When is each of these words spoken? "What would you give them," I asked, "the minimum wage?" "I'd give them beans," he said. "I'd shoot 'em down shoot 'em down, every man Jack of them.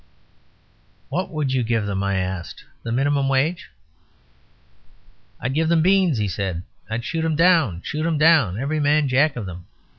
"What 1.09 1.29
would 1.29 1.53
you 1.53 1.61
give 1.61 1.85
them," 1.85 2.01
I 2.01 2.15
asked, 2.15 2.65
"the 2.81 2.91
minimum 2.91 3.29
wage?" 3.29 3.69
"I'd 5.39 5.53
give 5.53 5.69
them 5.69 5.83
beans," 5.83 6.17
he 6.17 6.27
said. 6.27 6.63
"I'd 6.89 7.05
shoot 7.05 7.23
'em 7.23 7.35
down 7.35 7.83
shoot 7.83 8.07
'em 8.07 8.17
down, 8.17 8.57
every 8.57 8.79
man 8.79 9.07
Jack 9.07 9.35
of 9.35 9.45
them. 9.45 9.67